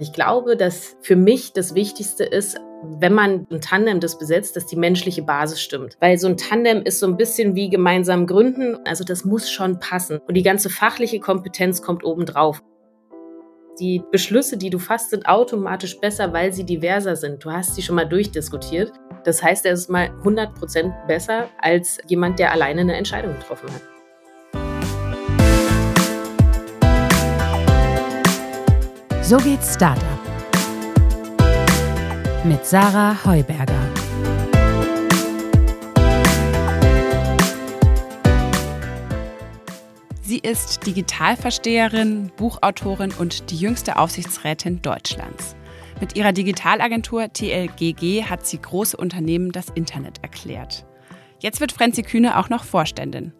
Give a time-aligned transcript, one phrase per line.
[0.00, 2.60] Ich glaube, dass für mich das Wichtigste ist,
[3.00, 5.96] wenn man ein Tandem das besetzt, dass die menschliche Basis stimmt.
[6.00, 8.76] Weil so ein Tandem ist so ein bisschen wie gemeinsam gründen.
[8.86, 10.18] Also das muss schon passen.
[10.28, 12.62] Und die ganze fachliche Kompetenz kommt obendrauf.
[13.80, 17.44] Die Beschlüsse, die du fasst, sind automatisch besser, weil sie diverser sind.
[17.44, 18.92] Du hast sie schon mal durchdiskutiert.
[19.24, 23.97] Das heißt, er ist mal 100% besser als jemand, der alleine eine Entscheidung getroffen hat.
[29.28, 30.02] So geht's Startup.
[32.44, 33.78] Mit Sarah Heuberger.
[40.22, 45.56] Sie ist Digitalversteherin, Buchautorin und die jüngste Aufsichtsrätin Deutschlands.
[46.00, 50.86] Mit ihrer Digitalagentur TLGG hat sie große Unternehmen das Internet erklärt.
[51.40, 53.34] Jetzt wird Franzi Kühne auch noch Vorständin.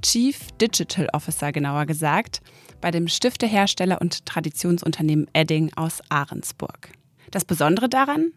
[0.00, 2.40] Chief Digital Officer genauer gesagt,
[2.84, 6.90] bei dem Stiftehersteller und Traditionsunternehmen Edding aus Ahrensburg.
[7.30, 8.32] Das Besondere daran?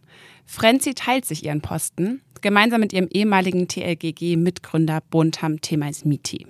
[0.46, 6.48] Frenzy teilt sich ihren Posten gemeinsam mit ihrem ehemaligen TLGG-Mitgründer Bontam Temaismiti.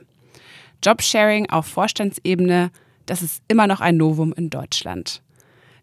[0.83, 2.69] Jobsharing auf Vorstandsebene,
[3.07, 5.23] das ist immer noch ein Novum in Deutschland.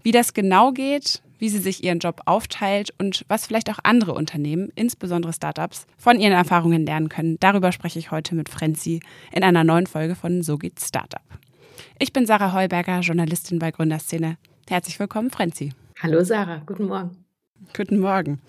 [0.05, 4.14] Wie das genau geht, wie sie sich ihren Job aufteilt und was vielleicht auch andere
[4.14, 9.00] Unternehmen, insbesondere Startups, von ihren Erfahrungen lernen können, darüber spreche ich heute mit Frenzy
[9.33, 11.20] in einer neuen Folge von So geht Startup.
[11.98, 14.36] Ich bin Sarah Heuberger, Journalistin bei Gründerszene.
[14.69, 15.72] Herzlich willkommen, Frenzi.
[16.00, 17.25] Hallo Sarah, guten Morgen.
[17.77, 18.41] Guten Morgen.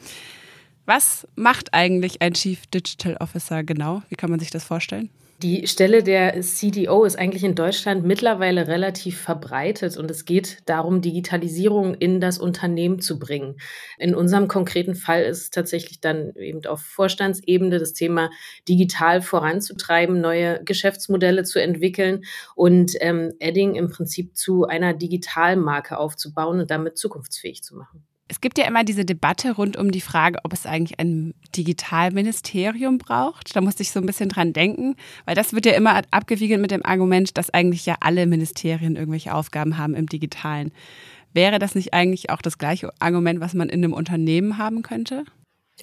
[0.85, 4.03] Was macht eigentlich ein Chief Digital Officer genau?
[4.09, 5.09] Wie kann man sich das vorstellen?
[5.41, 11.01] Die Stelle der CDO ist eigentlich in Deutschland mittlerweile relativ verbreitet und es geht darum,
[11.01, 13.57] Digitalisierung in das Unternehmen zu bringen.
[13.97, 18.29] In unserem konkreten Fall ist es tatsächlich dann eben auf Vorstandsebene das Thema
[18.69, 22.23] digital voranzutreiben, neue Geschäftsmodelle zu entwickeln
[22.55, 28.05] und ähm, Edding im Prinzip zu einer Digitalmarke aufzubauen und damit zukunftsfähig zu machen.
[28.27, 32.97] Es gibt ja immer diese Debatte rund um die Frage, ob es eigentlich ein Digitalministerium
[32.97, 33.55] braucht.
[33.55, 34.95] Da musste ich so ein bisschen dran denken,
[35.25, 39.33] weil das wird ja immer abgewiegelt mit dem Argument, dass eigentlich ja alle Ministerien irgendwelche
[39.33, 40.71] Aufgaben haben im Digitalen.
[41.33, 45.25] Wäre das nicht eigentlich auch das gleiche Argument, was man in einem Unternehmen haben könnte?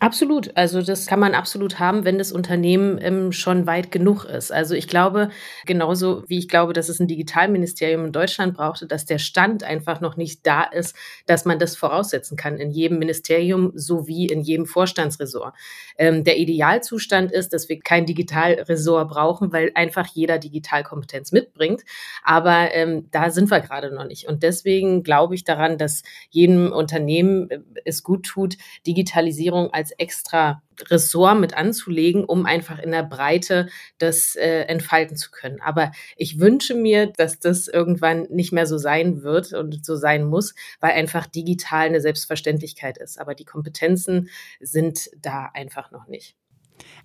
[0.01, 0.57] Absolut.
[0.57, 4.51] Also das kann man absolut haben, wenn das Unternehmen ähm, schon weit genug ist.
[4.51, 5.29] Also ich glaube,
[5.67, 10.01] genauso wie ich glaube, dass es ein Digitalministerium in Deutschland brauchte, dass der Stand einfach
[10.01, 14.65] noch nicht da ist, dass man das voraussetzen kann in jedem Ministerium sowie in jedem
[14.65, 15.55] Vorstandsressort.
[15.99, 21.83] Ähm, der Idealzustand ist, dass wir kein Digitalressort brauchen, weil einfach jeder Digitalkompetenz mitbringt.
[22.25, 24.27] Aber ähm, da sind wir gerade noch nicht.
[24.27, 29.91] Und deswegen glaube ich daran, dass jedem Unternehmen äh, es gut tut, Digitalisierung als als
[29.99, 35.61] extra Ressort mit anzulegen, um einfach in der Breite das äh, entfalten zu können.
[35.61, 40.25] Aber ich wünsche mir, dass das irgendwann nicht mehr so sein wird und so sein
[40.25, 43.21] muss, weil einfach digital eine Selbstverständlichkeit ist.
[43.21, 44.29] Aber die Kompetenzen
[44.61, 46.37] sind da einfach noch nicht.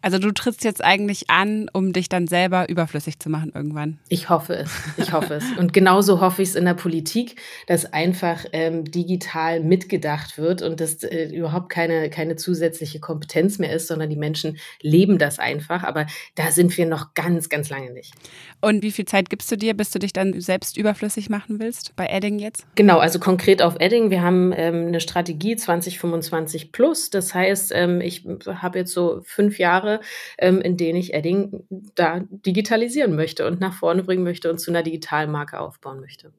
[0.01, 3.99] Also du trittst jetzt eigentlich an, um dich dann selber überflüssig zu machen irgendwann.
[4.09, 4.71] Ich hoffe es.
[4.97, 5.43] Ich hoffe es.
[5.57, 10.79] Und genauso hoffe ich es in der Politik, dass einfach ähm, digital mitgedacht wird und
[10.79, 15.83] dass äh, überhaupt keine, keine zusätzliche Kompetenz mehr ist, sondern die Menschen leben das einfach.
[15.83, 16.05] Aber
[16.35, 18.13] da sind wir noch ganz, ganz lange nicht.
[18.61, 21.95] Und wie viel Zeit gibst du dir, bis du dich dann selbst überflüssig machen willst
[21.95, 22.65] bei Edding jetzt?
[22.75, 24.09] Genau, also konkret auf Edding.
[24.09, 27.09] Wir haben ähm, eine Strategie 2025 plus.
[27.09, 29.99] Das heißt, ähm, ich habe jetzt so fünf Jahre Jahre,
[30.37, 34.71] ähm, in denen ich Edding da digitalisieren möchte und nach vorne bringen möchte und zu
[34.71, 36.31] einer digitalen Marke aufbauen möchte.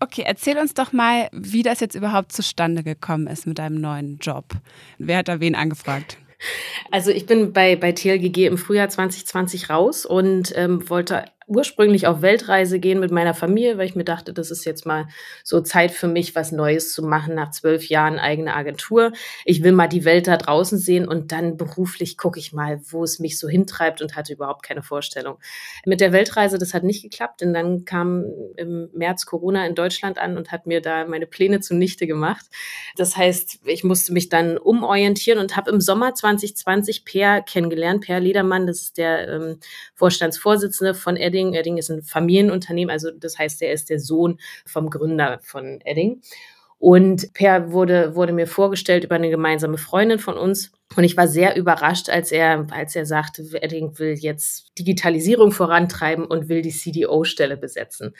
[0.00, 4.18] Okay, erzähl uns doch mal, wie das jetzt überhaupt zustande gekommen ist mit deinem neuen
[4.18, 4.44] Job.
[4.98, 6.18] Wer hat da wen angefragt?
[6.90, 12.22] Also ich bin bei, bei TLGG im Frühjahr 2020 raus und ähm, wollte ursprünglich auf
[12.22, 15.06] Weltreise gehen mit meiner Familie, weil ich mir dachte, das ist jetzt mal
[15.44, 19.12] so Zeit für mich, was Neues zu machen nach zwölf Jahren eigene Agentur.
[19.44, 23.04] Ich will mal die Welt da draußen sehen und dann beruflich gucke ich mal, wo
[23.04, 25.38] es mich so hintreibt und hatte überhaupt keine Vorstellung.
[25.84, 28.24] Mit der Weltreise, das hat nicht geklappt, denn dann kam
[28.56, 32.46] im März Corona in Deutschland an und hat mir da meine Pläne zunichte gemacht.
[32.96, 38.04] Das heißt, ich musste mich dann umorientieren und habe im Sommer 2020 Per kennengelernt.
[38.04, 39.58] Per Ledermann, das ist der ähm,
[39.94, 41.54] Vorstandsvorsitzende von RD Edding.
[41.54, 46.22] Edding ist ein Familienunternehmen, also das heißt, er ist der Sohn vom Gründer von Edding.
[46.78, 50.72] Und Per wurde, wurde mir vorgestellt über eine gemeinsame Freundin von uns.
[50.94, 56.24] Und ich war sehr überrascht, als er, als er sagte, Edding will jetzt Digitalisierung vorantreiben
[56.24, 58.14] und will die CDO-Stelle besetzen.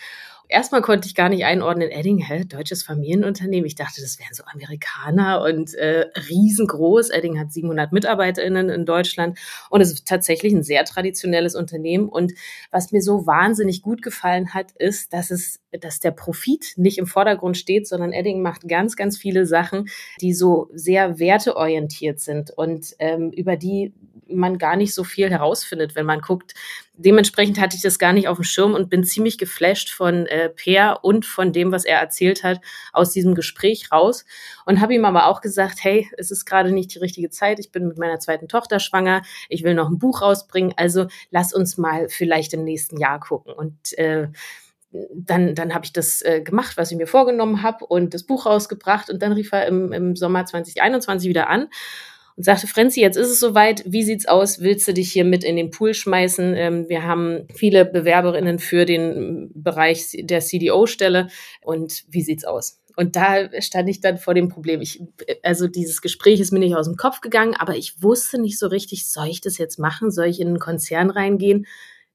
[0.48, 3.66] Erstmal konnte ich gar nicht einordnen, Edding, hä, deutsches Familienunternehmen.
[3.66, 7.10] Ich dachte, das wären so Amerikaner und äh, riesengroß.
[7.10, 9.38] Edding hat 700 MitarbeiterInnen in Deutschland
[9.70, 12.08] und es ist tatsächlich ein sehr traditionelles Unternehmen.
[12.08, 12.32] Und
[12.70, 17.06] was mir so wahnsinnig gut gefallen hat, ist, dass es, dass der Profit nicht im
[17.06, 19.88] Vordergrund steht, sondern Edding macht ganz, ganz viele Sachen,
[20.20, 23.92] die so sehr werteorientiert sind und ähm, über die
[24.28, 26.54] man gar nicht so viel herausfindet, wenn man guckt.
[26.94, 30.48] Dementsprechend hatte ich das gar nicht auf dem Schirm und bin ziemlich geflasht von äh,
[30.48, 32.60] Peer und von dem, was er erzählt hat,
[32.92, 34.24] aus diesem Gespräch raus.
[34.64, 37.58] Und habe ihm aber auch gesagt, hey, es ist gerade nicht die richtige Zeit.
[37.58, 39.22] Ich bin mit meiner zweiten Tochter schwanger.
[39.48, 40.74] Ich will noch ein Buch rausbringen.
[40.76, 43.52] Also lass uns mal vielleicht im nächsten Jahr gucken.
[43.52, 44.28] Und äh,
[45.14, 48.46] dann, dann habe ich das äh, gemacht, was ich mir vorgenommen habe und das Buch
[48.46, 49.10] rausgebracht.
[49.10, 51.68] Und dann rief er im, im Sommer 2021 wieder an
[52.36, 54.60] und sagte, Frenzi, jetzt ist es soweit, wie sieht's aus?
[54.60, 56.54] Willst du dich hier mit in den Pool schmeißen?
[56.54, 61.28] Ähm, wir haben viele Bewerberinnen für den Bereich der CDO-Stelle
[61.62, 62.78] und wie sieht's aus?
[62.94, 64.80] Und da stand ich dann vor dem Problem.
[64.80, 65.02] Ich,
[65.42, 68.66] also dieses Gespräch ist mir nicht aus dem Kopf gegangen, aber ich wusste nicht so
[68.68, 70.10] richtig, soll ich das jetzt machen?
[70.10, 71.66] Soll ich in einen Konzern reingehen?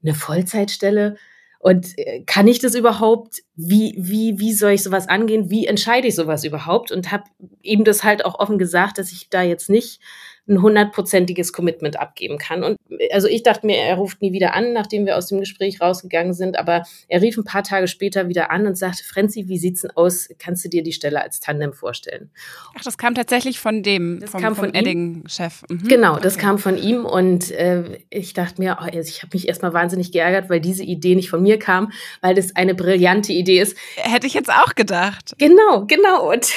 [0.03, 1.17] Eine Vollzeitstelle?
[1.61, 3.43] Und äh, kann ich das überhaupt?
[3.55, 5.51] Wie, wie, wie soll ich sowas angehen?
[5.51, 6.91] Wie entscheide ich sowas überhaupt?
[6.91, 7.25] Und habe
[7.61, 10.01] ihm das halt auch offen gesagt, dass ich da jetzt nicht
[10.47, 12.63] ein hundertprozentiges Commitment abgeben kann.
[12.63, 12.77] Und
[13.11, 16.33] also ich dachte mir, er ruft nie wieder an, nachdem wir aus dem Gespräch rausgegangen
[16.33, 19.81] sind, aber er rief ein paar Tage später wieder an und sagte, Frenzi, wie sieht's
[19.81, 20.29] denn aus?
[20.39, 22.31] Kannst du dir die Stelle als Tandem vorstellen?
[22.77, 25.63] Ach, das kam tatsächlich von dem, das vom, kam von Edding-Chef.
[25.69, 25.87] Mhm.
[25.87, 26.45] Genau, das okay.
[26.45, 30.49] kam von ihm und äh, ich dachte mir, oh, ich habe mich erstmal wahnsinnig geärgert,
[30.49, 31.91] weil diese Idee nicht von mir kam,
[32.21, 33.77] weil das eine brillante Idee ist.
[33.95, 35.35] Hätte ich jetzt auch gedacht.
[35.37, 36.31] Genau, genau.
[36.31, 36.51] Und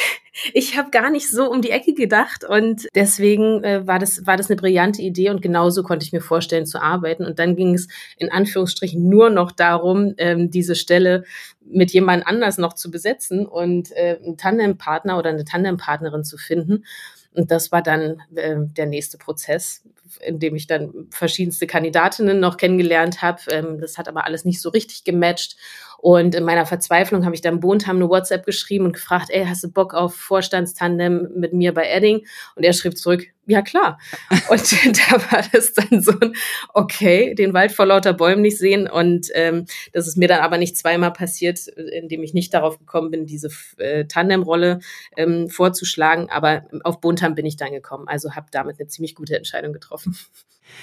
[0.53, 4.37] ich habe gar nicht so um die Ecke gedacht und deswegen äh, war, das, war
[4.37, 7.25] das eine brillante Idee und genauso konnte ich mir vorstellen zu arbeiten.
[7.25, 11.25] Und dann ging es in Anführungsstrichen nur noch darum, ähm, diese Stelle
[11.65, 16.85] mit jemand anders noch zu besetzen und äh, einen Tandempartner oder eine Tandempartnerin zu finden.
[17.33, 19.83] Und das war dann äh, der nächste Prozess,
[20.21, 23.41] in dem ich dann verschiedenste Kandidatinnen noch kennengelernt habe.
[23.51, 25.57] Ähm, das hat aber alles nicht so richtig gematcht.
[26.05, 29.65] Und in meiner Verzweiflung habe ich dann Bontam eine WhatsApp geschrieben und gefragt, ey, hast
[29.65, 32.27] du Bock auf Vorstandstandem mit mir bei Edding?
[32.57, 33.99] Und er schrieb zurück, ja klar.
[34.51, 34.73] Und
[35.11, 36.35] da war das dann so ein,
[36.75, 38.87] okay, den Wald vor lauter Bäumen nicht sehen.
[38.87, 39.65] Und ähm,
[39.95, 43.49] das ist mir dann aber nicht zweimal passiert, indem ich nicht darauf gekommen bin, diese
[43.79, 44.81] äh, Tandemrolle
[45.17, 46.29] ähm, vorzuschlagen.
[46.29, 48.09] Aber auf Bontam bin ich dann gekommen.
[48.09, 50.15] Also habe damit eine ziemlich gute Entscheidung getroffen.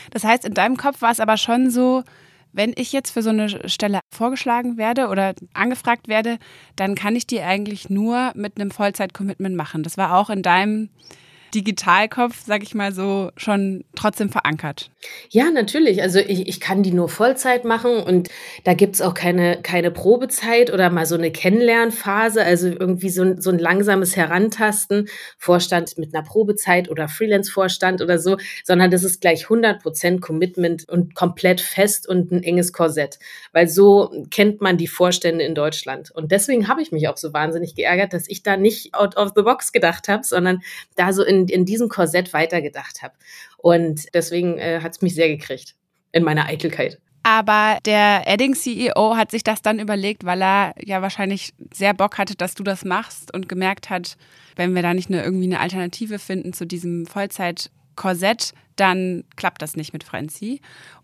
[0.09, 2.01] Das heißt, in deinem Kopf war es aber schon so,
[2.53, 6.37] wenn ich jetzt für so eine Stelle vorgeschlagen werde oder angefragt werde,
[6.75, 9.83] dann kann ich die eigentlich nur mit einem Vollzeit-Commitment machen.
[9.83, 10.89] Das war auch in deinem
[11.53, 14.89] Digitalkopf, sag ich mal so, schon trotzdem verankert?
[15.29, 16.01] Ja, natürlich.
[16.01, 18.29] Also ich, ich kann die nur Vollzeit machen und
[18.63, 23.41] da gibt's auch keine, keine Probezeit oder mal so eine Kennenlernphase, also irgendwie so ein,
[23.41, 25.07] so ein langsames Herantasten,
[25.37, 31.15] Vorstand mit einer Probezeit oder Freelance-Vorstand oder so, sondern das ist gleich 100% Commitment und
[31.15, 33.19] komplett fest und ein enges Korsett,
[33.53, 36.11] weil so kennt man die Vorstände in Deutschland.
[36.11, 39.31] Und deswegen habe ich mich auch so wahnsinnig geärgert, dass ich da nicht out of
[39.35, 40.61] the box gedacht habe, sondern
[40.95, 43.13] da so in in, diesem Korsett weitergedacht habe.
[43.57, 45.75] Und deswegen äh, hat es mich sehr gekriegt
[46.11, 46.99] in meiner Eitelkeit.
[47.23, 52.35] Aber der Edding-CEO hat sich das dann überlegt, weil er ja wahrscheinlich sehr Bock hatte,
[52.35, 54.17] dass du das machst und gemerkt hat,
[54.55, 59.75] wenn wir da nicht eine, irgendwie eine Alternative finden zu diesem Vollzeit-Korsett, dann klappt das
[59.75, 60.61] nicht mit Frenzy.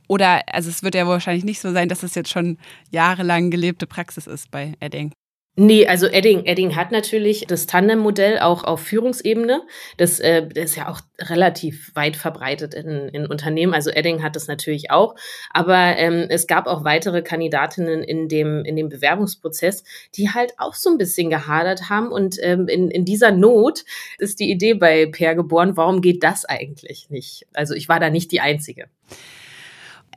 [0.08, 2.58] Oder, also es wird ja wahrscheinlich nicht so sein, dass es jetzt schon
[2.90, 5.12] jahrelang gelebte Praxis ist bei Edding.
[5.60, 9.64] Nee, also Edding, Edding hat natürlich das Tandem-Modell auch auf Führungsebene.
[9.98, 13.74] Das, äh, das ist ja auch relativ weit verbreitet in, in Unternehmen.
[13.74, 15.16] Also Edding hat das natürlich auch.
[15.50, 19.84] Aber ähm, es gab auch weitere Kandidatinnen in dem, in dem Bewerbungsprozess,
[20.14, 22.12] die halt auch so ein bisschen gehadert haben.
[22.12, 23.84] Und ähm, in, in dieser Not
[24.20, 27.48] ist die Idee bei Per geboren, warum geht das eigentlich nicht?
[27.54, 28.90] Also ich war da nicht die Einzige.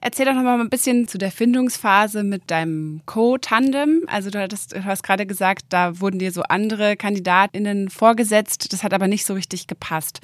[0.02, 4.04] Erzähl doch noch mal ein bisschen zu der Findungsphase mit deinem Co-Tandem.
[4.06, 8.72] Also du, hattest, du hast gerade gesagt, da wurden dir so andere KandidatInnen vorgesetzt.
[8.72, 10.20] Das hat aber nicht so richtig gepasst.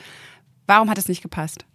[0.67, 1.67] Warum hat es nicht gepasst?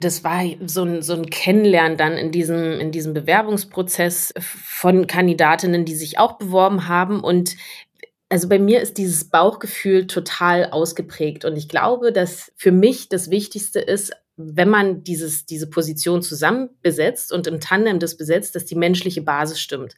[0.00, 5.86] Das war so ein, so ein Kennenlernen dann in diesem, in diesem Bewerbungsprozess von Kandidatinnen,
[5.86, 7.20] die sich auch beworben haben.
[7.20, 7.56] Und
[8.28, 11.46] also bei mir ist dieses Bauchgefühl total ausgeprägt.
[11.46, 16.70] Und ich glaube, dass für mich das Wichtigste ist, wenn man dieses, diese Position zusammen
[16.82, 19.94] besetzt und im Tandem das besetzt, dass die menschliche Basis stimmt.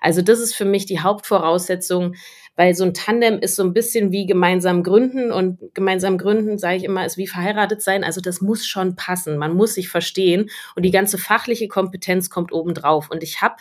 [0.00, 2.14] Also das ist für mich die Hauptvoraussetzung,
[2.60, 6.76] weil so ein Tandem ist so ein bisschen wie gemeinsam gründen und gemeinsam gründen, sage
[6.76, 8.04] ich immer, ist wie verheiratet sein.
[8.04, 9.38] Also das muss schon passen.
[9.38, 13.10] Man muss sich verstehen und die ganze fachliche Kompetenz kommt obendrauf.
[13.10, 13.54] Und ich habe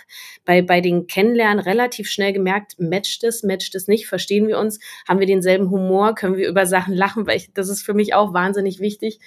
[0.44, 4.82] bei, bei den Kennenlernen relativ schnell gemerkt, matcht es, matcht es nicht, verstehen wir uns,
[5.08, 8.14] haben wir denselben Humor, können wir über Sachen lachen, weil ich, das ist für mich
[8.14, 9.22] auch wahnsinnig wichtig.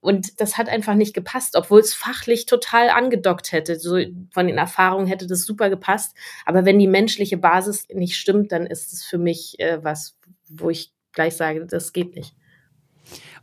[0.00, 3.78] Und das hat einfach nicht gepasst, obwohl es fachlich total angedockt hätte.
[3.78, 3.98] So
[4.30, 6.16] von den Erfahrungen hätte das super gepasst.
[6.46, 10.70] Aber wenn die menschliche Basis nicht stimmt, dann ist es für mich äh, was, wo
[10.70, 12.34] ich gleich sage, das geht nicht.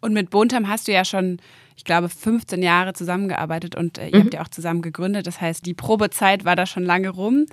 [0.02, 1.38] Und mit Bontam hast du ja schon,
[1.76, 4.24] ich glaube, 15 Jahre zusammengearbeitet und äh, ihr mhm.
[4.24, 5.28] habt ja auch zusammen gegründet.
[5.28, 7.46] Das heißt, die Probezeit war da schon lange rum.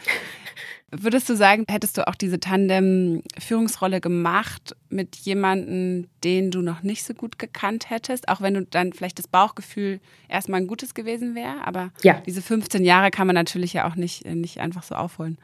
[0.95, 7.05] Würdest du sagen, hättest du auch diese Tandem-Führungsrolle gemacht mit jemandem, den du noch nicht
[7.05, 11.35] so gut gekannt hättest, auch wenn du dann vielleicht das Bauchgefühl erstmal ein gutes gewesen
[11.35, 11.67] wäre?
[11.67, 12.21] Aber ja.
[12.27, 15.39] diese 15 Jahre kann man natürlich ja auch nicht, nicht einfach so aufholen.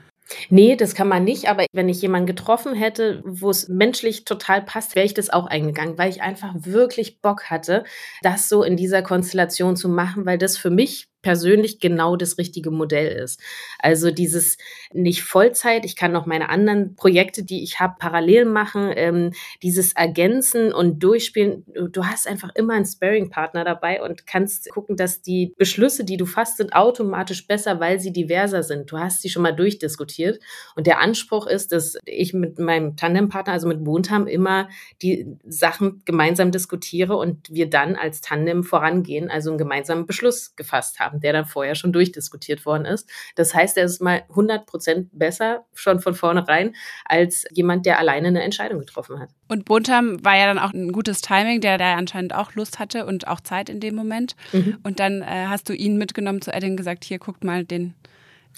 [0.51, 4.63] Nee, das kann man nicht, aber wenn ich jemanden getroffen hätte, wo es menschlich total
[4.63, 7.85] passt, wäre ich das auch eingegangen, weil ich einfach wirklich Bock hatte,
[8.23, 12.71] das so in dieser Konstellation zu machen, weil das für mich persönlich genau das richtige
[12.71, 13.41] Modell ist.
[13.79, 14.57] Also dieses
[14.93, 19.33] nicht Vollzeit, ich kann noch meine anderen Projekte, die ich habe, parallel machen, ähm,
[19.63, 21.65] dieses Ergänzen und Durchspielen.
[21.91, 26.27] Du hast einfach immer einen Sparing-Partner dabei und kannst gucken, dass die Beschlüsse, die du
[26.27, 28.91] fasst, sind automatisch besser, weil sie diverser sind.
[28.91, 30.41] Du hast sie schon mal durchdiskutiert
[30.77, 34.69] und der Anspruch ist, dass ich mit meinem Tandempartner, also mit Bontam, immer
[35.03, 41.01] die Sachen gemeinsam diskutiere und wir dann als Tandem vorangehen, also einen gemeinsamen Beschluss gefasst
[41.01, 43.09] haben haben, der dann vorher schon durchdiskutiert worden ist.
[43.35, 46.75] Das heißt, er ist mal 100 Prozent besser schon von vornherein
[47.05, 49.31] als jemand, der alleine eine Entscheidung getroffen hat.
[49.49, 53.07] Und Buntam war ja dann auch ein gutes Timing, der da anscheinend auch Lust hatte
[53.07, 54.37] und auch Zeit in dem Moment.
[54.53, 54.79] Mhm.
[54.83, 57.95] Und dann äh, hast du ihn mitgenommen zu Edding gesagt, hier guckt mal den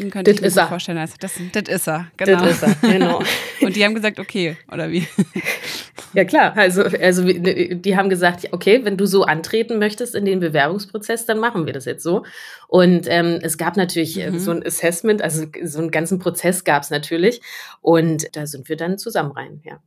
[0.00, 0.99] den könnte das ich mir vorstellen.
[0.99, 2.45] Also das, das ist er, genau.
[2.45, 3.23] Das ist er, genau.
[3.61, 5.07] Und die haben gesagt, okay, oder wie?
[6.12, 10.40] Ja klar, also, also die haben gesagt, okay, wenn du so antreten möchtest in den
[10.40, 12.25] Bewerbungsprozess, dann machen wir das jetzt so.
[12.66, 14.38] Und ähm, es gab natürlich äh, mhm.
[14.40, 17.40] so ein Assessment, also so einen ganzen Prozess gab es natürlich.
[17.80, 19.78] Und da sind wir dann zusammen rein, ja.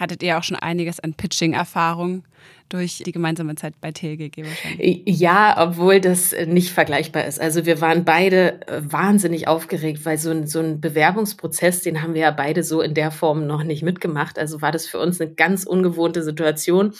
[0.00, 2.24] Hattet ihr auch schon einiges an Pitching-Erfahrung?
[2.70, 5.02] durch die gemeinsame Zeit bei TLGG wahrscheinlich.
[5.04, 7.40] Ja, obwohl das nicht vergleichbar ist.
[7.40, 12.14] Also wir waren beide äh, wahnsinnig aufgeregt, weil so ein, so ein Bewerbungsprozess, den haben
[12.14, 14.38] wir ja beide so in der Form noch nicht mitgemacht.
[14.38, 16.94] Also war das für uns eine ganz ungewohnte Situation.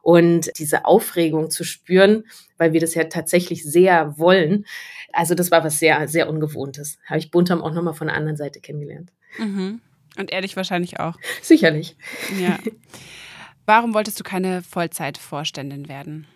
[0.00, 2.22] Und diese Aufregung zu spüren,
[2.56, 4.64] weil wir das ja tatsächlich sehr wollen,
[5.12, 6.98] also das war was sehr, sehr Ungewohntes.
[7.06, 9.10] Habe ich Buntam auch nochmal von der anderen Seite kennengelernt.
[9.38, 9.80] Mhm.
[10.16, 11.16] Und ehrlich wahrscheinlich auch.
[11.42, 11.96] Sicherlich.
[12.38, 12.58] Ja.
[13.66, 16.26] Warum wolltest du keine Vollzeitvorständin werden?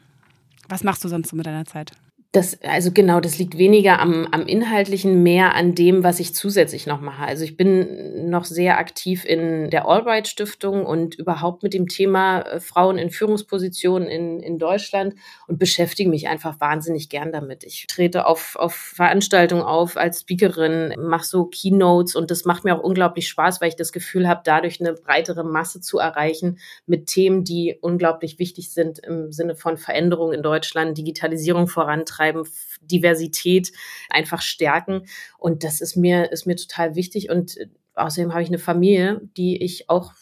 [0.68, 1.92] Was machst du sonst so mit deiner Zeit?
[2.32, 6.86] Das, also genau, das liegt weniger am, am Inhaltlichen, mehr an dem, was ich zusätzlich
[6.86, 7.24] noch mache.
[7.24, 12.42] Also ich bin noch sehr aktiv in der Albright Stiftung und überhaupt mit dem Thema
[12.42, 15.16] äh, Frauen in Führungspositionen in, in Deutschland
[15.48, 17.64] und beschäftige mich einfach wahnsinnig gern damit.
[17.64, 22.76] Ich trete auf, auf Veranstaltungen auf als Speakerin, mache so Keynotes und das macht mir
[22.76, 27.06] auch unglaublich Spaß, weil ich das Gefühl habe, dadurch eine breitere Masse zu erreichen mit
[27.06, 32.46] Themen, die unglaublich wichtig sind im Sinne von Veränderung in Deutschland, Digitalisierung vorantreiben vorantreiben,
[32.82, 33.72] Diversität
[34.08, 35.06] einfach stärken.
[35.38, 37.30] Und das ist mir, ist mir total wichtig.
[37.30, 40.12] Und äh, außerdem habe ich eine Familie, die ich auch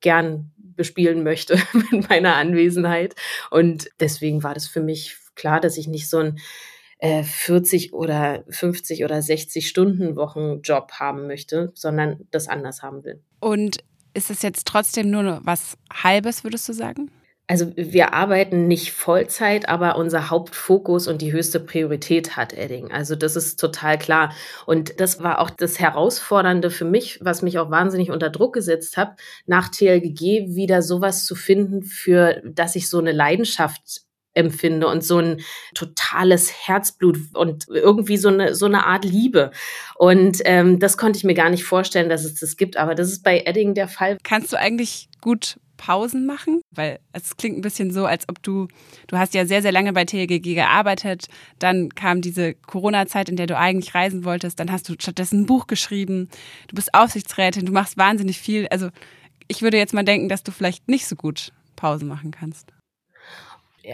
[0.00, 1.58] gern bespielen möchte
[1.90, 3.14] mit meiner Anwesenheit.
[3.50, 6.38] Und deswegen war das für mich klar, dass ich nicht so ein
[7.02, 13.04] 40 äh, oder 50 oder 60 Stunden Wochen Job haben möchte, sondern das anders haben
[13.04, 13.22] will.
[13.40, 13.78] Und
[14.12, 17.10] ist es jetzt trotzdem nur was Halbes, würdest du sagen?
[17.50, 22.92] Also wir arbeiten nicht Vollzeit, aber unser Hauptfokus und die höchste Priorität hat Edding.
[22.92, 24.32] Also das ist total klar.
[24.66, 28.96] Und das war auch das Herausfordernde für mich, was mich auch wahnsinnig unter Druck gesetzt
[28.96, 34.02] hat, nach TLGG wieder sowas zu finden, für dass ich so eine Leidenschaft
[34.32, 35.40] empfinde und so ein
[35.74, 39.50] totales Herzblut und irgendwie so eine so eine Art Liebe
[39.96, 43.08] und ähm, das konnte ich mir gar nicht vorstellen, dass es das gibt, aber das
[43.08, 44.18] ist bei Edding der Fall.
[44.22, 46.60] Kannst du eigentlich gut Pausen machen?
[46.70, 48.68] Weil es klingt ein bisschen so, als ob du,
[49.06, 51.26] du hast ja sehr, sehr lange bei TLGG gearbeitet,
[51.58, 55.46] dann kam diese Corona-Zeit, in der du eigentlich reisen wolltest, dann hast du stattdessen ein
[55.46, 56.28] Buch geschrieben,
[56.68, 58.68] du bist Aufsichtsrätin, du machst wahnsinnig viel.
[58.68, 58.90] Also
[59.48, 62.72] ich würde jetzt mal denken, dass du vielleicht nicht so gut Pausen machen kannst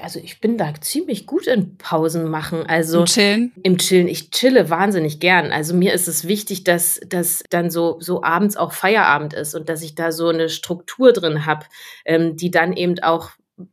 [0.03, 2.65] also ich bin da ziemlich gut in Pausen machen.
[2.67, 3.53] Also Im Chillen?
[3.63, 4.09] Im Chillen.
[4.09, 5.53] Ich chille wahnsinnig gern.
[5.53, 9.69] Also mir ist es wichtig, dass dass dann so so abends auch Feierabend ist und
[9.69, 11.67] dass ich da so eine Struktur drin habe,
[12.05, 13.31] ähm, die dann eben auch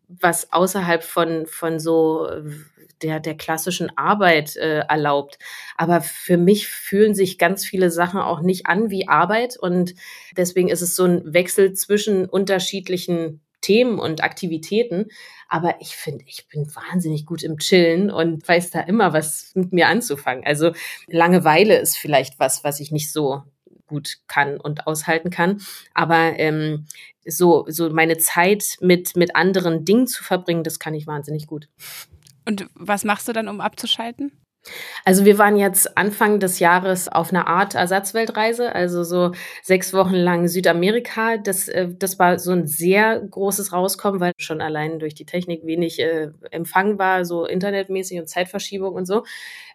[0.07, 2.29] was außerhalb von, von so
[3.01, 5.37] der, der klassischen Arbeit äh, erlaubt.
[5.77, 9.57] Aber für mich fühlen sich ganz viele Sachen auch nicht an wie Arbeit.
[9.59, 9.93] Und
[10.35, 15.07] deswegen ist es so ein Wechsel zwischen unterschiedlichen Themen und Aktivitäten.
[15.53, 19.71] Aber ich finde, ich bin wahnsinnig gut im Chillen und weiß da immer was mit
[19.71, 20.43] mir anzufangen.
[20.43, 20.71] Also
[21.05, 23.43] Langeweile ist vielleicht was, was ich nicht so
[23.85, 25.61] gut kann und aushalten kann.
[25.93, 26.87] Aber ähm,
[27.23, 31.69] so, so meine Zeit mit, mit anderen Dingen zu verbringen, das kann ich wahnsinnig gut.
[32.45, 34.31] Und was machst du dann, um abzuschalten?
[35.05, 40.15] Also wir waren jetzt Anfang des Jahres auf einer Art Ersatzweltreise, also so sechs Wochen
[40.15, 41.37] lang Südamerika.
[41.37, 45.65] Das, äh, das war so ein sehr großes Rauskommen, weil schon allein durch die Technik
[45.65, 49.23] wenig äh, Empfang war, so internetmäßig und Zeitverschiebung und so.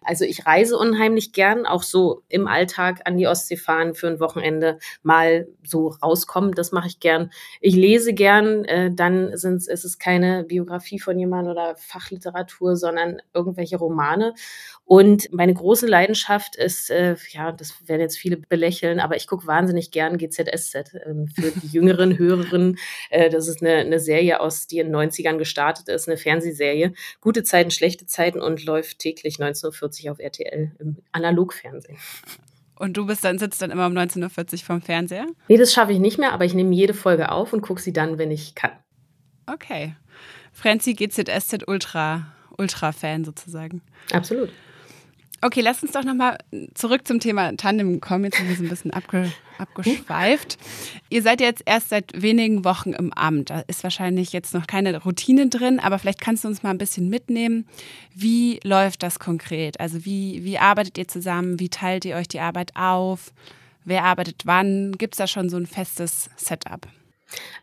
[0.03, 4.19] Also ich reise unheimlich gern, auch so im Alltag an die Ostsee fahren für ein
[4.19, 7.31] Wochenende, mal so rauskommen, das mache ich gern.
[7.61, 13.21] Ich lese gern, äh, dann sind's, ist es keine Biografie von jemandem oder Fachliteratur, sondern
[13.33, 14.33] irgendwelche Romane.
[14.85, 19.45] Und meine große Leidenschaft ist, äh, ja, das werden jetzt viele belächeln, aber ich gucke
[19.45, 22.79] wahnsinnig gern GZSZ ähm, für die jüngeren Hörerinnen.
[23.11, 26.93] Äh, das ist eine, eine Serie aus, die in den 90ern gestartet ist, eine Fernsehserie.
[27.21, 31.97] Gute Zeiten, schlechte Zeiten und läuft täglich 19.40 Uhr auf RTL im Analogfernsehen.
[32.75, 35.27] Und du bist dann, sitzt dann immer um 19.40 Uhr vom Fernseher?
[35.49, 37.91] Nee, das schaffe ich nicht mehr, aber ich nehme jede Folge auf und gucke sie
[37.91, 38.71] dann, wenn ich kann.
[39.47, 39.95] Okay.
[40.53, 43.81] Franzi GZSZ Ultra, Ultra-Fan sozusagen.
[44.11, 44.49] Absolut.
[45.41, 46.37] Okay, lass uns doch nochmal
[46.73, 48.25] zurück zum Thema Tandem kommen.
[48.25, 50.57] Jetzt sind wir so ein bisschen abge, abgeschweift.
[51.09, 53.49] Ihr seid jetzt erst seit wenigen Wochen im Amt.
[53.49, 56.77] Da ist wahrscheinlich jetzt noch keine Routine drin, aber vielleicht kannst du uns mal ein
[56.77, 57.65] bisschen mitnehmen.
[58.13, 59.79] Wie läuft das konkret?
[59.79, 61.57] Also wie, wie arbeitet ihr zusammen?
[61.59, 63.31] Wie teilt ihr euch die Arbeit auf?
[63.85, 64.91] Wer arbeitet wann?
[64.97, 66.85] Gibt es da schon so ein festes Setup?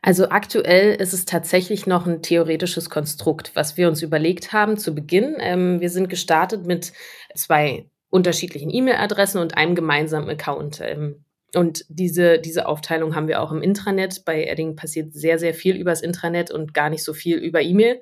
[0.02, 4.94] Also aktuell ist es tatsächlich noch ein theoretisches Konstrukt, was wir uns überlegt haben zu
[4.94, 5.36] Beginn.
[5.40, 6.92] Ähm, wir sind gestartet mit
[7.34, 10.80] zwei unterschiedlichen E-Mail-Adressen und einem gemeinsamen Account.
[10.80, 14.24] Ähm, und diese, diese Aufteilung haben wir auch im Intranet.
[14.24, 18.00] Bei Edding passiert sehr, sehr viel übers Intranet und gar nicht so viel über E-Mail.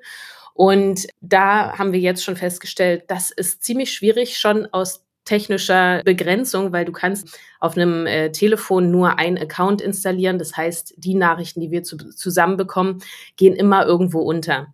[0.53, 6.71] Und da haben wir jetzt schon festgestellt, das ist ziemlich schwierig, schon aus technischer Begrenzung,
[6.71, 10.39] weil du kannst auf einem äh, Telefon nur ein Account installieren.
[10.39, 13.01] Das heißt, die Nachrichten, die wir zu, zusammenbekommen,
[13.35, 14.73] gehen immer irgendwo unter.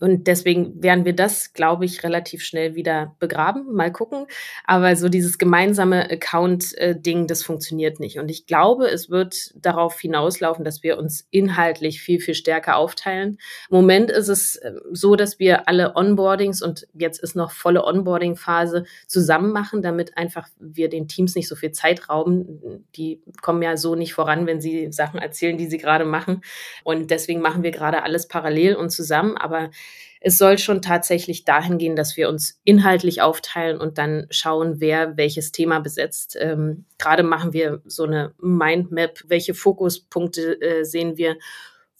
[0.00, 3.72] Und deswegen werden wir das, glaube ich, relativ schnell wieder begraben.
[3.74, 4.26] Mal gucken.
[4.64, 8.18] Aber so dieses gemeinsame Account-Ding, das funktioniert nicht.
[8.18, 13.38] Und ich glaube, es wird darauf hinauslaufen, dass wir uns inhaltlich viel, viel stärker aufteilen.
[13.70, 17.84] Im Moment ist es ähm, so, dass wir alle Onboardings und jetzt ist noch volle
[17.84, 22.86] Onboarding-Phase zusammen machen, damit einfach wir den Teams nicht so viel Zeit rauben.
[22.96, 26.40] Die kommen ja so nicht voran, wenn sie Sachen erzählen, die sie gerade machen.
[26.84, 29.36] Und deswegen machen wir gerade alles parallel und zusammen.
[29.36, 29.70] Aber
[30.20, 35.16] es soll schon tatsächlich dahin gehen, dass wir uns inhaltlich aufteilen und dann schauen, wer
[35.16, 36.36] welches Thema besetzt.
[36.38, 41.38] Ähm, Gerade machen wir so eine Mindmap, welche Fokuspunkte äh, sehen wir,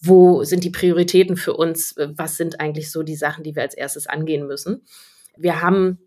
[0.00, 3.74] wo sind die Prioritäten für uns, was sind eigentlich so die Sachen, die wir als
[3.74, 4.82] erstes angehen müssen.
[5.36, 5.98] Wir haben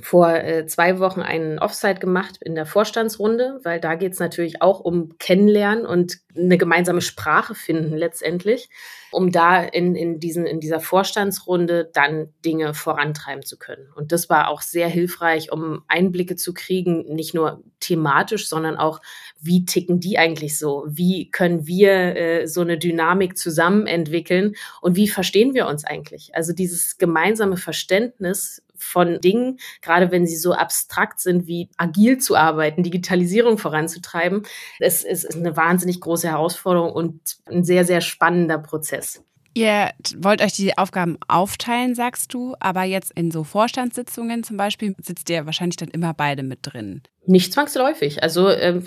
[0.00, 4.62] vor äh, zwei Wochen einen Offsite gemacht in der Vorstandsrunde, weil da geht es natürlich
[4.62, 8.70] auch um Kennenlernen und eine gemeinsame Sprache finden letztendlich,
[9.10, 13.88] um da in, in, diesen, in dieser Vorstandsrunde dann Dinge vorantreiben zu können.
[13.94, 19.00] Und das war auch sehr hilfreich, um Einblicke zu kriegen, nicht nur thematisch, sondern auch,
[19.40, 20.86] wie ticken die eigentlich so?
[20.88, 26.34] Wie können wir äh, so eine Dynamik zusammen entwickeln und wie verstehen wir uns eigentlich?
[26.34, 32.36] Also dieses gemeinsame Verständnis von Dingen, gerade wenn sie so abstrakt sind, wie agil zu
[32.36, 34.42] arbeiten, Digitalisierung voranzutreiben.
[34.78, 39.22] Es, es ist eine wahnsinnig große Herausforderung und ein sehr, sehr spannender Prozess.
[39.54, 44.94] Ihr wollt euch die Aufgaben aufteilen, sagst du, aber jetzt in so Vorstandssitzungen zum Beispiel
[44.98, 47.02] sitzt ihr wahrscheinlich dann immer beide mit drin.
[47.26, 48.22] Nicht zwangsläufig.
[48.22, 48.80] Also äh,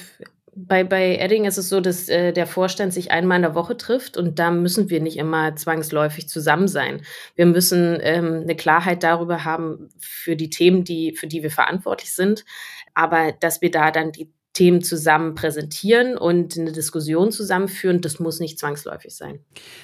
[0.55, 3.75] bei, bei Edding ist es so, dass äh, der Vorstand sich einmal in der Woche
[3.75, 7.01] trifft und da müssen wir nicht immer zwangsläufig zusammen sein.
[7.35, 12.13] Wir müssen ähm, eine Klarheit darüber haben für die Themen, die, für die wir verantwortlich
[12.13, 12.45] sind,
[12.93, 18.39] aber dass wir da dann die Themen zusammen präsentieren und eine Diskussion zusammenführen, das muss
[18.39, 19.39] nicht zwangsläufig sein.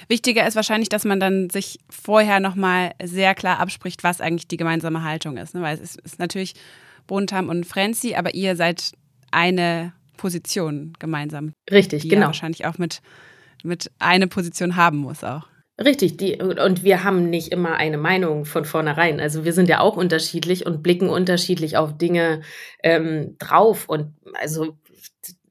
[0.08, 4.56] Wichtiger ist wahrscheinlich, dass man dann sich vorher nochmal sehr klar abspricht, was eigentlich die
[4.56, 5.54] gemeinsame Haltung ist.
[5.54, 5.60] Ne?
[5.60, 6.54] Weil es ist, ist natürlich
[7.06, 8.92] Bontam und Frenzy, aber ihr seid
[9.30, 11.52] eine Position gemeinsam.
[11.70, 12.22] Richtig, die genau.
[12.22, 13.00] Ja wahrscheinlich auch mit,
[13.62, 15.46] mit eine Position haben muss auch.
[15.82, 19.20] Richtig, die, und wir haben nicht immer eine Meinung von vornherein.
[19.20, 22.42] Also wir sind ja auch unterschiedlich und blicken unterschiedlich auf Dinge
[22.82, 23.88] ähm, drauf.
[23.88, 24.76] Und also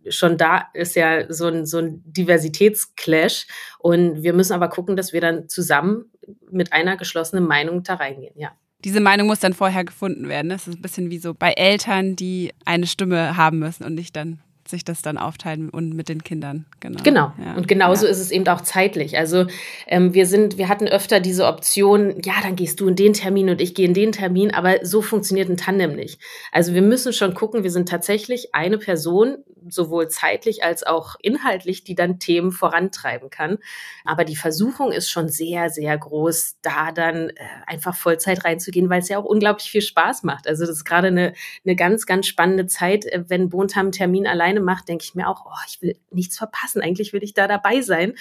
[0.07, 3.47] schon da ist ja so ein, so ein Diversitätsclash.
[3.79, 6.05] Und wir müssen aber gucken, dass wir dann zusammen
[6.51, 8.51] mit einer geschlossenen Meinung da reingehen, ja.
[8.83, 10.49] Diese Meinung muss dann vorher gefunden werden.
[10.49, 14.15] Das ist ein bisschen wie so bei Eltern, die eine Stimme haben müssen und nicht
[14.15, 14.39] dann
[14.71, 16.65] sich das dann aufteilen und mit den Kindern.
[16.79, 17.03] Genau.
[17.03, 17.33] Genau.
[17.43, 17.55] Ja.
[17.55, 18.11] Und genauso ja.
[18.11, 19.17] ist es eben auch zeitlich.
[19.17, 19.45] Also
[19.87, 23.49] ähm, wir sind, wir hatten öfter diese Option, ja, dann gehst du in den Termin
[23.49, 26.19] und ich gehe in den Termin, aber so funktioniert ein Tandem nicht.
[26.51, 31.83] Also wir müssen schon gucken, wir sind tatsächlich eine Person, sowohl zeitlich als auch inhaltlich,
[31.83, 33.59] die dann Themen vorantreiben kann.
[34.05, 37.33] Aber die Versuchung ist schon sehr, sehr groß, da dann äh,
[37.67, 40.47] einfach Vollzeit reinzugehen, weil es ja auch unglaublich viel Spaß macht.
[40.47, 41.33] Also das ist gerade eine,
[41.65, 43.05] eine ganz, ganz spannende Zeit.
[43.05, 46.37] Äh, wenn Bontam einen Termin alleine macht, denke ich mir auch, oh, ich will nichts
[46.37, 46.81] verpassen.
[46.81, 48.13] Eigentlich will ich da dabei sein.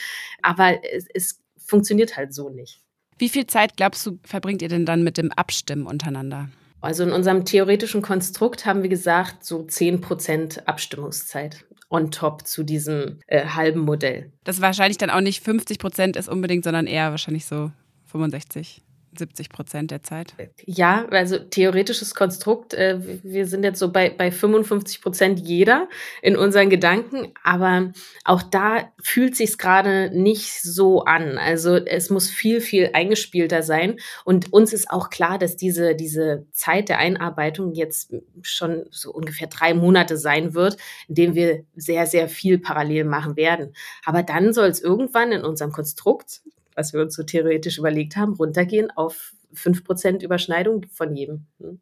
[0.42, 2.80] Aber es, es funktioniert halt so nicht.
[3.18, 6.48] Wie viel Zeit, glaubst du, verbringt ihr denn dann mit dem Abstimmen untereinander?
[6.80, 12.62] Also in unserem theoretischen Konstrukt haben wir gesagt, so 10 Prozent Abstimmungszeit on top zu
[12.62, 14.32] diesem äh, halben Modell.
[14.44, 17.72] Das wahrscheinlich dann auch nicht 50 Prozent ist unbedingt, sondern eher wahrscheinlich so
[18.06, 18.82] 65.
[19.16, 20.34] 70 Prozent der Zeit?
[20.64, 22.74] Ja, also theoretisches Konstrukt.
[22.74, 25.88] Äh, wir sind jetzt so bei, bei 55 Prozent jeder
[26.22, 27.92] in unseren Gedanken, aber
[28.24, 31.38] auch da fühlt sich gerade nicht so an.
[31.38, 33.96] Also es muss viel, viel eingespielter sein.
[34.24, 39.48] Und uns ist auch klar, dass diese, diese Zeit der Einarbeitung jetzt schon so ungefähr
[39.48, 40.76] drei Monate sein wird,
[41.08, 43.74] in dem wir sehr, sehr viel parallel machen werden.
[44.04, 46.42] Aber dann soll es irgendwann in unserem Konstrukt
[46.80, 51.46] was wir uns so theoretisch überlegt haben, runtergehen auf 5% Überschneidung von jedem.
[51.58, 51.78] Hm.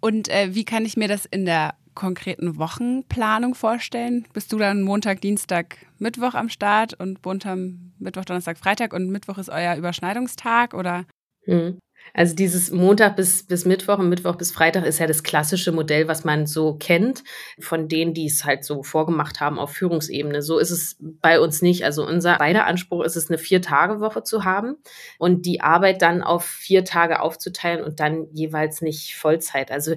[0.00, 4.26] Und äh, wie kann ich mir das in der konkreten Wochenplanung vorstellen?
[4.32, 7.58] Bist du dann Montag, Dienstag, Mittwoch am Start und Montag,
[7.98, 11.04] Mittwoch, Donnerstag, Freitag und Mittwoch ist euer Überschneidungstag oder?
[11.44, 11.78] Hm.
[12.14, 16.08] Also dieses Montag bis, bis Mittwoch und Mittwoch bis Freitag ist ja das klassische Modell,
[16.08, 17.24] was man so kennt,
[17.58, 20.42] von denen, die es halt so vorgemacht haben auf Führungsebene.
[20.42, 21.84] So ist es bei uns nicht.
[21.84, 24.76] Also unser beider Anspruch ist es, eine Vier-Tage-Woche zu haben
[25.18, 29.70] und die Arbeit dann auf vier Tage aufzuteilen und dann jeweils nicht Vollzeit.
[29.70, 29.94] Also